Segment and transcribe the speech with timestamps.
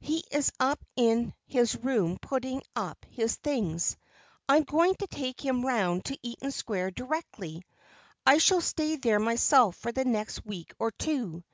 [0.00, 3.96] "He is up in his room putting up his things.
[4.46, 7.62] I am going to take him round to Eaton Square directly.
[8.26, 11.44] I shall stay there myself for the next week or two.